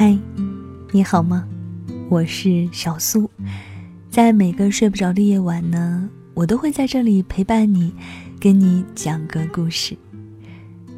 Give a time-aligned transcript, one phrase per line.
[0.00, 0.16] 嗨，
[0.92, 1.46] 你好吗？
[2.08, 3.30] 我是小苏，
[4.10, 7.92] 在每个睡不着的夜晚呢，我都会在这里陪伴你，
[8.40, 9.94] 跟你讲个故事。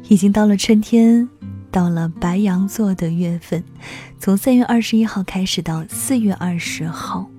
[0.07, 1.27] 已经到了春天，
[1.69, 3.61] 到了白羊座的月份，
[4.19, 7.29] 从三月二十一号开始到四月二十号，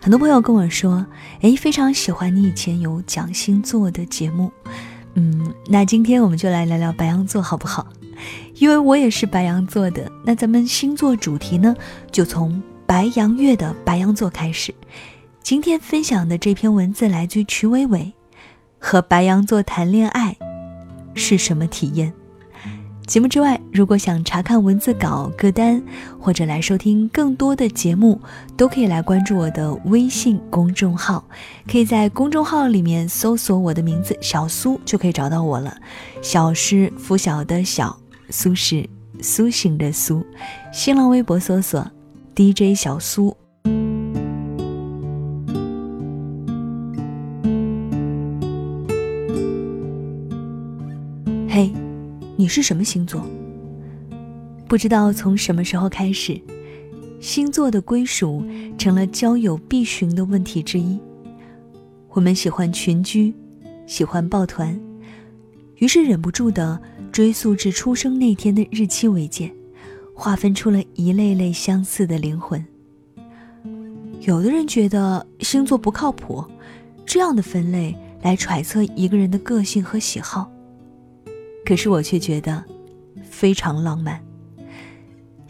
[0.00, 1.04] 很多朋友跟我说，
[1.40, 4.52] 哎，非常喜欢你以前有讲星座的节目，
[5.14, 7.88] 嗯，那今天我们就来聊聊白羊座好不好？
[8.62, 11.74] 因为我也是白羊座的，那咱们星座主题呢，
[12.12, 14.72] 就从白羊月的白羊座开始。
[15.42, 18.12] 今天分享的这篇文字来自于曲伟伟，
[18.78, 20.36] 和白羊座谈恋爱
[21.12, 22.12] 是什么体验？
[23.04, 25.82] 节目之外，如果想查看文字稿、歌单，
[26.20, 28.20] 或者来收听更多的节目，
[28.56, 31.24] 都可以来关注我的微信公众号。
[31.68, 35.76] 可以在公众号里面搜索我的名字“小苏”，就可以找到我了。
[36.22, 37.98] 小是拂晓的小。
[38.32, 38.88] 苏是
[39.20, 40.24] 苏醒的苏，
[40.72, 41.86] 新浪微博搜索
[42.34, 43.36] DJ 小苏。
[51.46, 51.70] 嘿，
[52.36, 53.22] 你是什么星座？
[54.66, 56.40] 不知道从什么时候开始，
[57.20, 58.42] 星座的归属
[58.78, 60.98] 成了交友必寻的问题之一。
[62.08, 63.34] 我们喜欢群居，
[63.86, 64.80] 喜欢抱团，
[65.76, 66.80] 于是忍不住的。
[67.12, 69.52] 追溯至出生那天的日期为界，
[70.14, 72.64] 划分出了一类类相似的灵魂。
[74.20, 76.42] 有的人觉得星座不靠谱，
[77.04, 80.50] 这样的分类来揣测一个人的个性和喜好。
[81.66, 82.64] 可是我却觉得
[83.22, 84.18] 非常浪漫，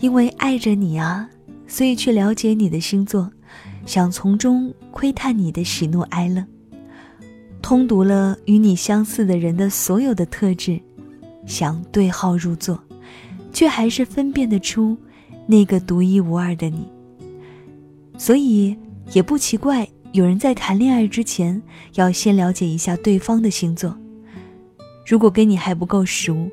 [0.01, 1.31] 因为爱着你啊，
[1.69, 3.31] 所以去了解你的星座，
[3.87, 6.45] 想从中窥探你的喜怒哀乐，
[7.63, 10.81] 通读了与你相似的人的所有的特质。
[11.47, 12.83] 想对号入座，
[13.53, 14.97] 却还是分辨得出
[15.47, 16.87] 那个独一无二的你。
[18.17, 18.77] 所以
[19.13, 21.61] 也不奇怪，有人在谈恋爱之前
[21.95, 23.97] 要先了解一下对方的星座。
[25.07, 26.49] 如果跟你还不够熟，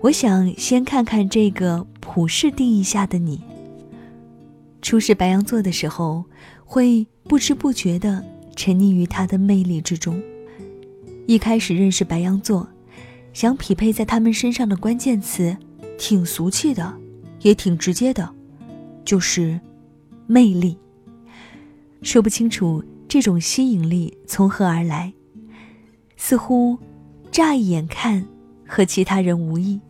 [0.00, 3.40] 我想先看看这个普世定义下的你。
[4.82, 6.24] 初识白羊座的时候，
[6.64, 8.22] 会不知不觉地
[8.56, 10.20] 沉溺于他的魅力之中。
[11.26, 12.68] 一开始认识白羊座。
[13.34, 15.54] 想匹配在他们身上的关键词，
[15.98, 16.96] 挺俗气的，
[17.40, 18.32] 也挺直接的，
[19.04, 19.60] 就是
[20.28, 20.78] 魅力。
[22.00, 25.12] 说不清楚这种吸引力从何而来，
[26.16, 26.78] 似乎
[27.32, 28.24] 乍一眼看
[28.68, 29.80] 和其他人无异，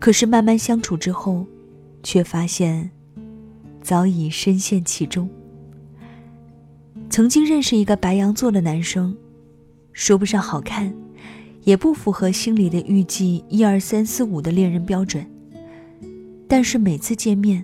[0.00, 1.46] 可是慢慢相处之后，
[2.02, 2.90] 却发现
[3.80, 5.30] 早已深陷其中。
[7.08, 9.16] 曾经认识一个白羊座的男生，
[9.92, 10.92] 说不上好看。
[11.68, 15.26] 也不符合心里的预计，一二三四五的恋人标准。
[16.48, 17.62] 但是每次见面，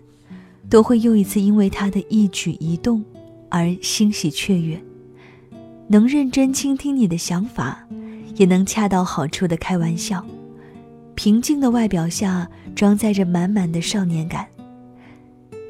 [0.68, 3.02] 都会又一次因为他的一举一动
[3.48, 4.78] 而欣喜雀跃，
[5.88, 7.82] 能认真倾听你的想法，
[8.36, 10.22] 也能恰到好处的开玩笑。
[11.14, 14.46] 平静的外表下装载着满满的少年感。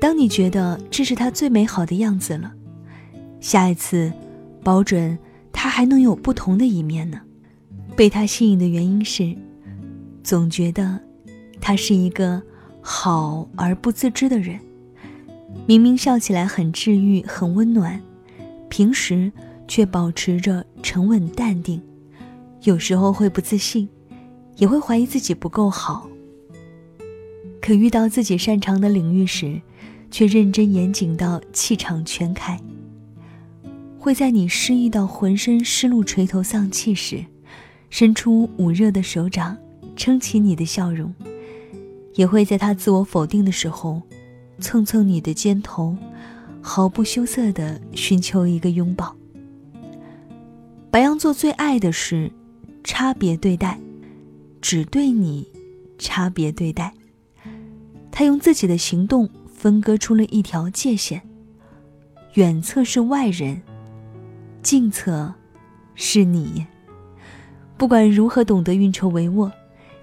[0.01, 2.53] 当你觉得这是他最美好的样子了，
[3.39, 4.13] 下一次，
[4.65, 5.17] 保准
[5.53, 7.21] 他还能有不同的一面呢。
[7.97, 9.35] 被他吸引的原因是，
[10.23, 11.01] 总觉得
[11.61, 12.43] 他是一个
[12.81, 14.59] 好而不自知的人。
[15.67, 18.01] 明明笑起来很治愈、很温暖，
[18.69, 19.31] 平时
[19.69, 21.81] 却保持着沉稳淡定。
[22.63, 23.89] 有时候会不自信，
[24.57, 26.09] 也会怀疑自己不够好。
[27.63, 29.61] 可遇到自己擅长的领域时，
[30.11, 32.59] 却认真严谨到气场全开。
[33.99, 37.25] 会在你失意到浑身湿漉、垂头丧气时。
[37.95, 39.57] 伸出捂热的手掌，
[39.95, 41.15] 撑起你的笑容；
[42.15, 44.03] 也会在他自我否定的时候，
[44.59, 45.97] 蹭蹭你的肩头，
[46.61, 49.15] 毫不羞涩地寻求一个拥抱。
[50.91, 52.33] 白羊座最爱的是
[52.83, 53.79] 差别对待，
[54.61, 55.47] 只对你
[55.97, 56.93] 差别对待。
[58.11, 61.23] 他用自己的行动分割出了一条界限：
[62.33, 63.63] 远侧是外人，
[64.65, 65.33] 近侧
[65.95, 66.67] 是你。
[67.77, 69.51] 不管如何懂得运筹帷幄，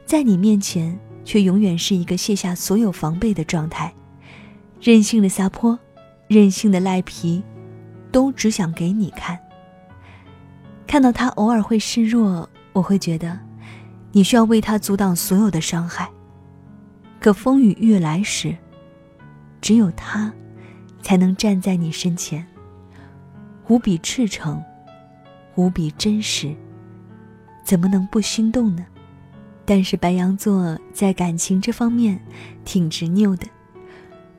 [0.05, 3.93] 在你面前却永远是一个卸下所有防备的状态，
[4.81, 5.79] 任性的撒泼，
[6.27, 7.41] 任性的赖皮，
[8.11, 9.39] 都只想给你看。
[10.85, 13.39] 看到他偶尔会示弱，我会觉得，
[14.11, 16.09] 你需要为他阻挡所有的伤害。
[17.21, 18.53] 可风雨欲来时，
[19.61, 20.33] 只有他，
[21.01, 22.45] 才能站在你身前，
[23.69, 24.61] 无比赤诚，
[25.55, 26.53] 无比真实。
[27.71, 28.85] 怎么能不心动呢？
[29.63, 32.19] 但是白羊座在感情这方面
[32.65, 33.47] 挺执拗的，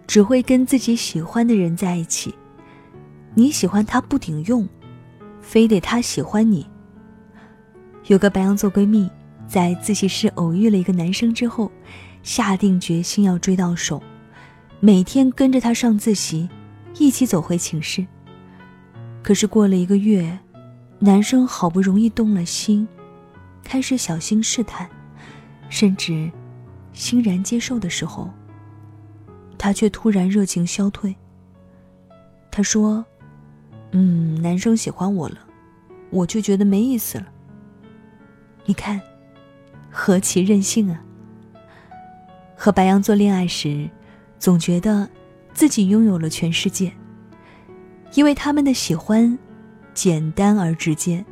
[0.06, 2.34] 只会跟自己喜欢的人在一起。
[3.32, 4.68] 你喜欢他不顶用，
[5.40, 6.66] 非得他喜欢你。
[8.08, 9.10] 有个白羊座闺蜜
[9.48, 11.72] 在自习室偶遇了一个男生之后，
[12.22, 14.02] 下定决心要追到手，
[14.78, 16.46] 每天跟着他上自习，
[16.98, 18.06] 一起走回寝室。
[19.22, 20.38] 可是过了一个月，
[20.98, 22.86] 男生好不容易动了心，
[23.62, 24.88] 开始小心试探，
[25.68, 26.30] 甚至
[26.92, 28.30] 欣然接受的时候，
[29.58, 31.14] 他却突然热情消退。
[32.50, 33.04] 他说。
[33.94, 35.36] 嗯，男生喜欢我了，
[36.08, 37.26] 我却觉得没意思了。
[38.64, 38.98] 你看，
[39.90, 41.04] 何其任性啊！
[42.56, 43.90] 和白羊座恋爱时，
[44.38, 45.06] 总觉得
[45.52, 46.90] 自己拥有了全世界，
[48.14, 49.38] 因为他们的喜欢
[49.92, 51.22] 简单而直接，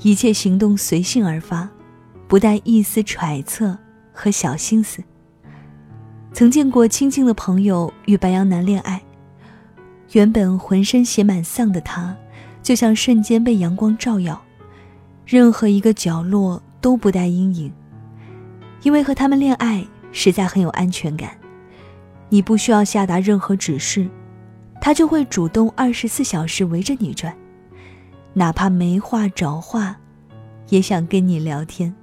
[0.00, 1.68] 一切行动随性而发，
[2.28, 3.76] 不带一丝揣测
[4.12, 5.02] 和小心思。
[6.32, 9.00] 曾见过亲近的朋友与白羊男恋爱。
[10.12, 12.16] 原本浑身写满丧的他，
[12.62, 14.40] 就像瞬间被阳光照耀，
[15.24, 17.72] 任何一个角落都不带阴影。
[18.82, 21.36] 因为和他们恋爱实在很有安全感，
[22.28, 24.06] 你不需要下达任何指示，
[24.80, 27.36] 他就会主动二十四小时围着你转，
[28.38, 29.96] 哪怕没话找话，
[30.68, 31.94] 也想跟你聊天。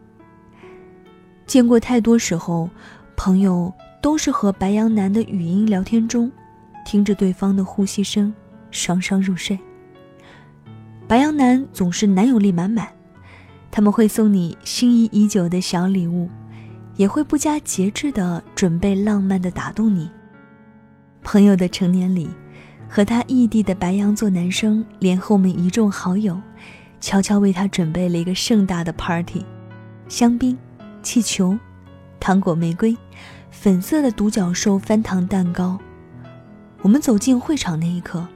[1.45, 2.67] 见过太多时候，
[3.15, 3.71] 朋友
[4.01, 6.31] 都是和白羊男的语音聊天中。
[6.83, 8.33] 听着对方的呼吸声，
[8.71, 9.57] 双双入睡。
[11.07, 12.87] 白羊男总是男友力满满，
[13.69, 16.27] 他们会送你心仪已久的小礼物，
[16.95, 20.09] 也会不加节制的准备浪漫的打动你。
[21.21, 22.27] 朋友的成年礼，
[22.95, 26.39] 和他异地的白羊座男生联合我们一众好友，
[27.01, 29.43] 悄悄为他准备了一个盛大的 party，
[30.07, 30.55] 香槟、
[31.01, 31.57] 气球、
[32.19, 32.95] 糖果、玫瑰、
[33.49, 35.79] 粉色的独角兽翻糖蛋糕。
[36.83, 38.27] 我们走进会场那一刻，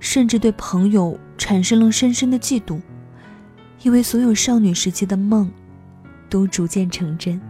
[0.00, 2.80] 甚至对朋友产生了深深的嫉妒，
[3.82, 5.48] 因为所有少女时期的梦，
[6.28, 7.40] 都逐渐成真。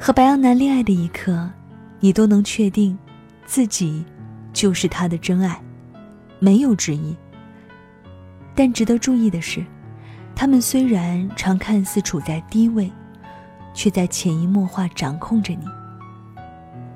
[0.00, 1.50] 和白羊男恋爱的一刻，
[2.00, 2.98] 你都能确定，
[3.44, 4.02] 自己
[4.54, 5.60] 就是他的真爱，
[6.38, 7.14] 没有之一。
[8.54, 9.62] 但值得注意的是，
[10.34, 12.90] 他们虽然常看似处在低位，
[13.74, 15.66] 却在潜移默化掌控着你，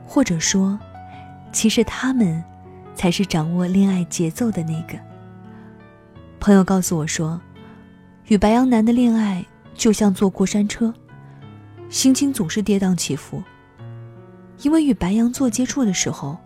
[0.06, 0.78] 或者说。
[1.50, 2.44] 其实他们，
[2.94, 4.98] 才是掌握恋爱节奏的那个。
[6.38, 7.40] 朋友告诉我说，
[8.26, 9.42] 与白羊男的恋爱
[9.74, 10.92] 就像坐过山车，
[11.88, 13.42] 心情总是跌宕起伏。
[14.60, 16.36] 因为与白羊座接触的时候，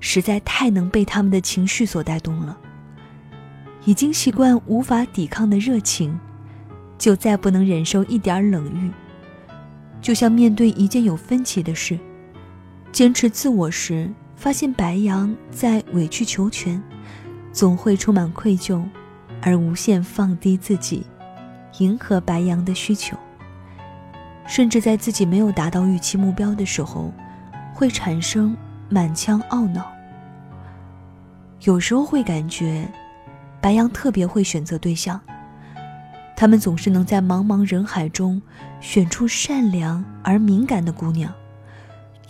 [0.00, 2.56] 实在太能被他们的情绪所带动了。
[3.84, 6.18] 已经习惯无法抵抗的热情，
[6.98, 8.90] 就再不能忍受一点冷遇。
[10.00, 11.98] 就像面对一件有分歧的事，
[12.92, 14.10] 坚持自我时。
[14.36, 16.80] 发现白羊在委曲求全，
[17.52, 18.84] 总会充满愧疚，
[19.42, 21.04] 而无限放低自己，
[21.80, 23.16] 迎合白羊的需求。
[24.46, 27.12] 甚至在自己没有达到预期目标的时候，
[27.74, 28.56] 会产生
[28.88, 29.90] 满腔懊恼。
[31.62, 32.88] 有时候会感觉，
[33.60, 35.20] 白羊特别会选择对象，
[36.36, 38.40] 他们总是能在茫茫人海中
[38.80, 41.32] 选出善良而敏感的姑娘，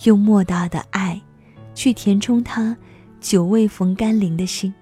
[0.04, 1.20] 用莫大的爱。
[1.74, 2.76] 去填充他
[3.20, 4.74] 久未逢甘霖的心，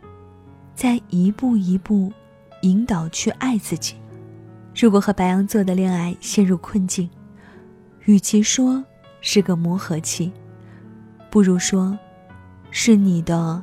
[0.74, 2.10] 再一步一步
[2.62, 3.96] 引导去爱自己。
[4.74, 7.10] 如果和白羊座的恋爱陷入困境，
[8.06, 8.82] 与其说
[9.20, 10.32] 是个磨合期，
[11.30, 11.98] 不如说
[12.70, 13.62] 是你的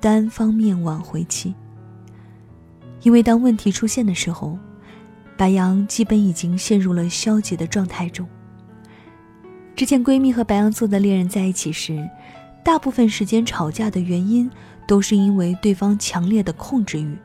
[0.00, 1.54] 单方面挽回期。
[3.02, 4.58] 因为当问题出现的时候，
[5.36, 8.26] 白羊基本已经陷入了消极的状态中。
[9.74, 12.08] 之前闺蜜和白羊座的恋人在一起时。
[12.64, 14.50] 大部分时间吵架的原因，
[14.88, 17.16] 都是因为对方强烈的控制欲，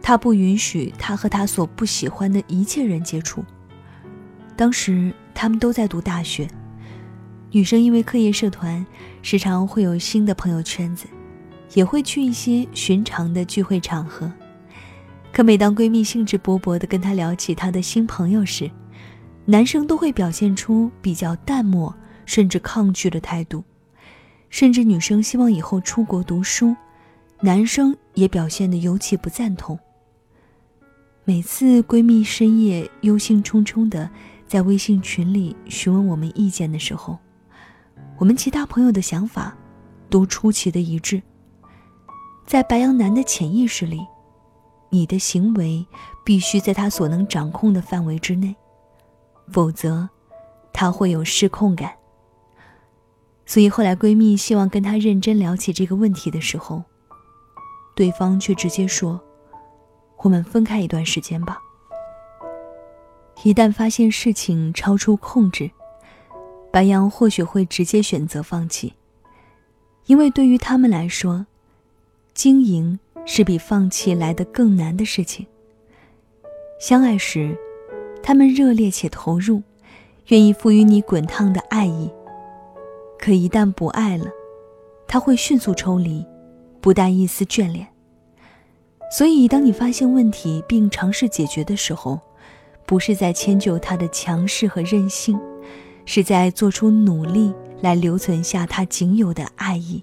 [0.00, 3.44] 他不允许他和他所不喜欢的一切人接触。
[4.56, 6.48] 当时他们都在读大学，
[7.56, 8.84] 女生因为课业社团，
[9.22, 11.06] 时常会有新的朋友圈子，
[11.72, 14.30] 也会去一些寻常的聚会场合。
[15.32, 18.70] 可每当闺蜜兴致勃勃地跟她聊起她的新朋友时，
[19.46, 21.94] 男生都会表现出比较淡漠
[22.26, 23.64] 甚至抗拒的态度。
[24.50, 26.76] 甚至女生希望以后出国读书，
[27.40, 29.78] 男生也表现得尤其不赞同。
[31.24, 34.10] 每次闺蜜深夜忧心忡忡的
[34.46, 37.18] 在微信群里询问我们意见的时候，
[38.18, 39.56] 我们其他朋友的想法
[40.08, 41.22] 都出奇的一致。
[42.46, 44.00] 在白羊男的潜意识里，
[44.90, 45.86] 你的行为
[46.24, 48.54] 必须在他所能掌控的范围之内，
[49.52, 50.08] 否则
[50.72, 51.92] 他会有失控感。
[53.44, 56.82] 所以后来闺蜜希望跟他认真聊起这个问题的时候，
[57.94, 59.20] 对方却直接说
[60.18, 61.58] ：“我们分开一段时间吧。”
[63.44, 65.70] 一旦发现事情超出控制，
[66.76, 68.92] 白羊或许会直接选择放弃，
[70.04, 71.46] 因为对于他们来说，
[72.34, 75.46] 经营是比放弃来的更难的事情。
[76.78, 77.56] 相爱时，
[78.22, 79.62] 他们热烈且投入，
[80.26, 82.12] 愿意赋予你滚烫的爱意。
[83.18, 84.26] 可一旦不爱了，
[85.08, 86.22] 他会迅速抽离，
[86.82, 87.88] 不带一丝眷恋。
[89.10, 92.20] 所以，当你发现问题并尝试解决的时候，
[92.84, 95.40] 不是在迁就他的强势和任性，
[96.06, 100.02] 是在做出努力来留存下他仅有的爱意。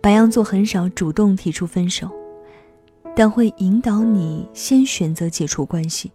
[0.00, 2.08] 白羊座很少主动提出分手，
[3.16, 6.12] 但会引导你先选择解除关系。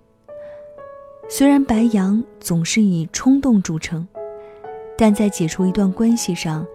[1.27, 4.07] 虽然白羊总是以冲动著称。
[4.95, 6.65] 但在解除一段关系上，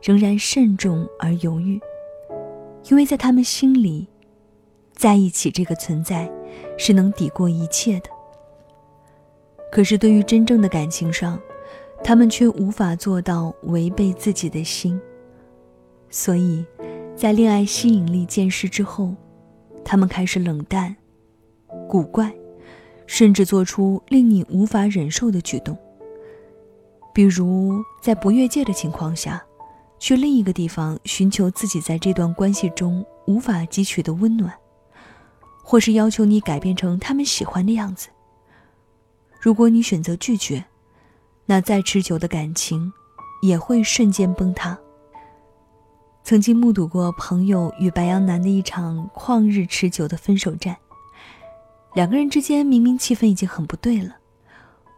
[0.00, 1.78] 仍然慎重而犹豫，
[2.88, 4.06] 因为在他们心里，
[4.94, 6.30] 在一起这个存在
[6.78, 8.08] 是能抵过一切的。
[9.72, 11.36] 可是对于真正的感情上，
[12.04, 15.00] 他们却无法做到违背自己的心。
[16.10, 16.64] 所以，
[17.16, 19.14] 在恋爱吸引力渐失之后，
[19.82, 20.94] 他们开始冷淡、
[21.88, 22.32] 古怪，
[23.06, 25.76] 甚至做出令你无法忍受的举动。
[27.14, 29.42] 比如，在不越界的情况下，
[29.98, 34.52] 去另一个地方寻求自己在这段关系中无法汲取的温暖，
[35.62, 38.08] 或是要求你改变成他们喜欢的样子。
[39.40, 40.64] 如果你选择拒绝，
[41.46, 42.92] 那再持久的感情
[43.42, 44.78] 也会瞬间崩塌。
[46.22, 50.74] 曾经目睹过朋友与白羊男的一场旷日持久的分手战，
[51.92, 54.16] 两个人之间明明气氛已经很不对了。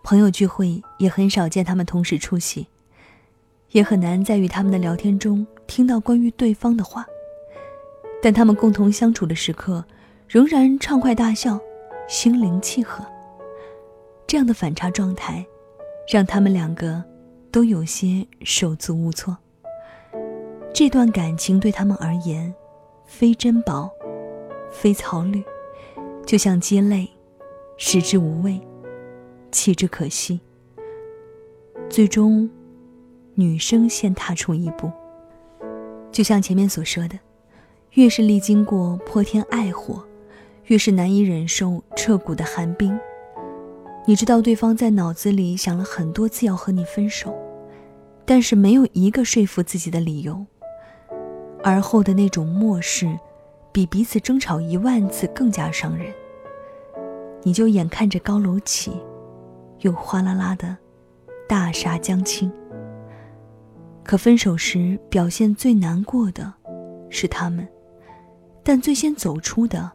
[0.05, 2.69] 朋友聚会也很少见他们同时出席，
[3.71, 7.05] 也很难在与他们的聊天中听到关于对方的话。
[8.23, 9.85] 但他们共同相处的时刻，
[10.29, 11.59] 仍然畅快大笑，
[12.07, 13.05] 心灵契合。
[14.29, 15.45] 这样的反差状态，
[16.09, 17.03] 让他们两个
[17.51, 19.37] 都有些手足无措。
[20.73, 22.55] 这段感情对他们而言，
[23.07, 23.91] 非珍宝，
[24.71, 25.43] 非草履，
[26.27, 27.09] 就像鸡肋，
[27.77, 28.61] 食之无味。
[29.51, 30.39] 弃之可惜。
[31.89, 32.51] 最终，
[33.35, 34.91] 女生先踏出一步。
[36.13, 37.19] 就像前面所说的，
[37.93, 40.05] 越是历经过破天爱火，
[40.65, 42.99] 越是难以忍受彻骨的寒冰。
[44.09, 47.35] 你知道对方在脑子里想了很多次要和你分手，
[48.25, 50.47] 但是没有一个说服自己的理由。
[51.65, 53.19] 而后的那种漠视，
[53.73, 56.15] 比彼此争吵一万次更加伤人。
[57.43, 58.93] 你就眼看着高楼起。
[59.81, 60.77] 又哗啦啦的，
[61.49, 62.51] 大厦将倾。
[64.05, 66.55] 可分手时表现最难过的，
[67.11, 67.67] 是他们，
[68.63, 69.91] 但最先走出的，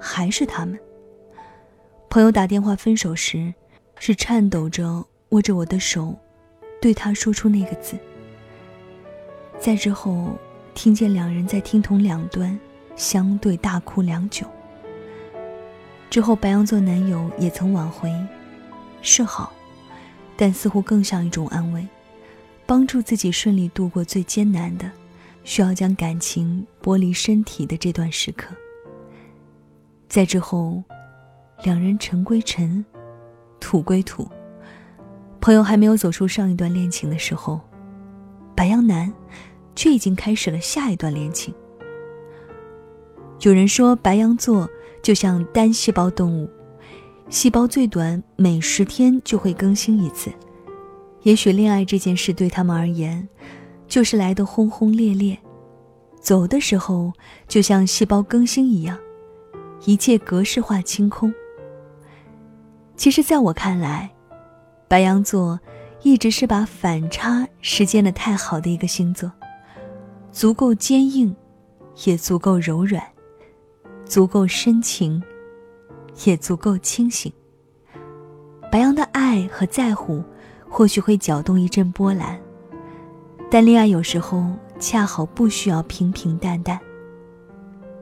[0.00, 0.78] 还是他们。
[2.16, 3.52] 朋友打电话分手时，
[3.98, 6.18] 是颤抖着握着我的手，
[6.80, 7.94] 对他说出那个字。
[9.60, 10.34] 在之后，
[10.74, 12.58] 听见两人在听筒两端
[12.96, 14.46] 相对大哭良久。
[16.08, 18.10] 之后，白羊座男友也曾挽回。
[19.02, 19.52] 是好，
[20.38, 21.86] 但似乎更像一种安慰，
[22.64, 24.90] 帮助自己顺利度过最艰难的、
[25.44, 28.54] 需要将感情剥离身体的这段时刻。
[30.08, 30.82] 在之后，
[31.62, 32.84] 两人尘归尘，
[33.58, 34.28] 土归土。
[35.40, 37.60] 朋友还没有走出上一段恋情的时候，
[38.54, 39.12] 白羊男
[39.74, 41.54] 却已经开始了下一段恋情。
[43.40, 44.68] 有人说，白羊座
[45.02, 46.48] 就像单细胞动物。
[47.28, 50.30] 细胞最短每十天就会更新一次，
[51.22, 53.28] 也许恋爱这件事对他们而言，
[53.88, 55.36] 就是来的轰轰烈烈，
[56.20, 57.12] 走的时候
[57.48, 58.96] 就像细胞更新一样，
[59.86, 61.32] 一切格式化清空。
[62.96, 64.10] 其实，在我看来，
[64.88, 65.58] 白羊座
[66.02, 69.30] 一直是把反差实践的太好的一个星座，
[70.32, 71.34] 足够坚硬，
[72.04, 73.02] 也足够柔软，
[74.04, 75.22] 足够深情。
[76.24, 77.30] 也足够清醒。
[78.72, 80.24] 白羊的爱和在乎，
[80.66, 82.40] 或许会搅动一阵波澜，
[83.50, 86.80] 但恋爱有时候恰好不需要平平淡淡。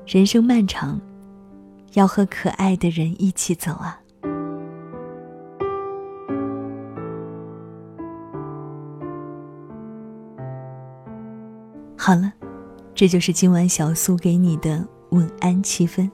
[0.06, 1.00] 人生漫长，
[1.94, 4.00] 要和可爱的人一起走啊！
[12.06, 12.30] 好了，
[12.94, 16.10] 这就是今晚小苏给你的晚安七分。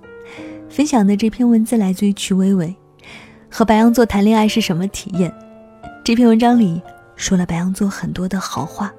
[0.68, 2.72] 分享的这篇文字来自于曲伟伟，
[3.50, 5.34] 和白羊座谈恋爱是什么体验？
[6.04, 6.80] 这篇文章里
[7.16, 8.94] 说了白羊座很多的好话，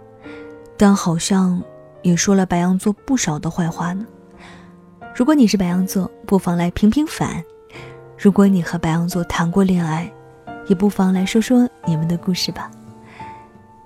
[0.75, 1.63] 但好像
[2.01, 4.05] 也说了白羊座不少的坏话呢。
[5.15, 7.41] 如果你是白羊座，不妨来平平反；
[8.17, 10.11] 如果你和白羊座谈过恋爱，
[10.67, 12.69] 也不妨来说说你们的故事吧。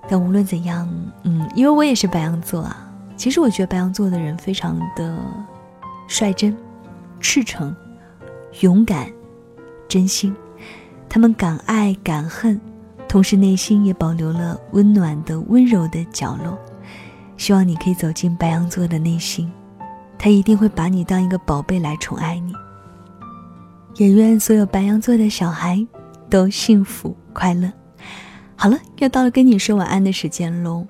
[0.08, 2.82] 但无论怎样，嗯，因为我也是白羊座啊。
[3.16, 5.18] 其实我觉得白羊座的人非常的
[6.06, 6.56] 率真、
[7.18, 7.74] 赤诚、
[8.60, 9.10] 勇敢、
[9.88, 10.34] 真心。
[11.08, 12.60] 他们敢爱敢恨，
[13.08, 16.58] 同时内心也保留了温暖的、温柔的角落。
[17.36, 19.50] 希望你可以走进白羊座的内心，
[20.18, 22.52] 他一定会把你当一个宝贝来宠爱你。
[23.96, 25.86] 也愿所有白羊座的小孩
[26.28, 27.72] 都幸福快乐。
[28.56, 30.86] 好了，又到了跟你说晚安的时间喽。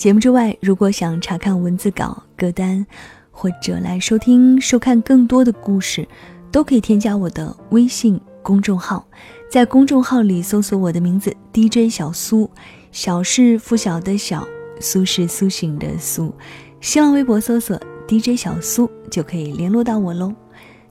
[0.00, 2.86] 节目之外，如果想查看文字稿、歌单，
[3.30, 6.08] 或者来收听、收看更多的故事，
[6.50, 9.06] 都可以添加我的微信公众号，
[9.50, 12.50] 在公众号里搜索我的名字 DJ 小苏，
[12.90, 14.48] 小是拂晓的小，
[14.80, 16.34] 苏是苏醒的苏。
[16.80, 17.78] 新浪微博搜索
[18.08, 20.32] DJ 小苏就可以联络到我喽。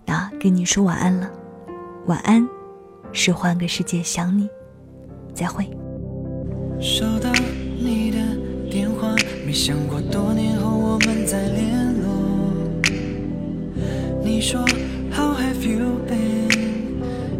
[0.05, 1.27] 那跟你说晚安了，
[2.05, 2.47] 晚安，
[3.11, 4.47] 是换个世界想你。
[5.33, 5.67] 再会。
[6.79, 7.31] 收到
[7.79, 8.19] 你的
[8.69, 12.09] 电话，没想过多年后我们再联络。
[14.23, 14.61] 你说
[15.11, 16.49] How have you been？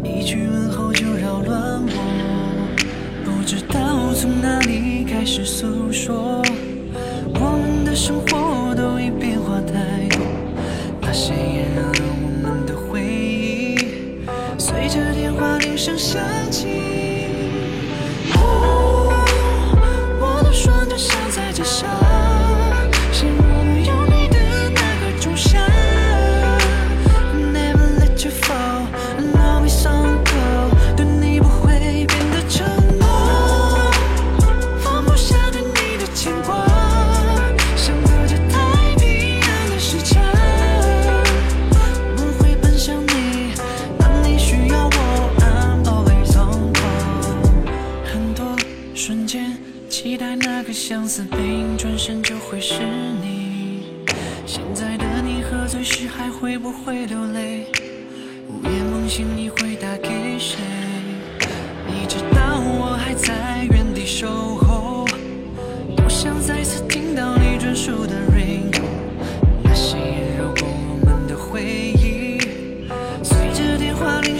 [0.04, 2.74] 一句问候就扰乱我，
[3.24, 6.42] 不知道从哪里开始诉说。
[7.32, 8.39] 我们的生活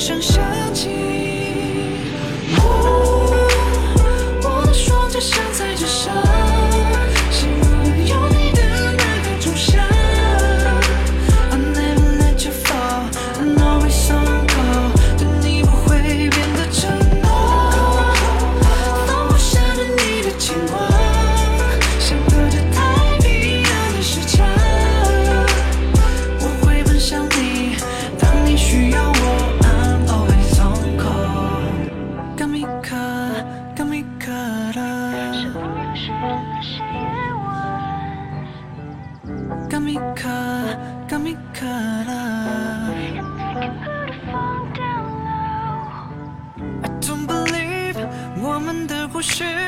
[0.00, 0.49] 剩下
[49.20, 49.59] 故事，你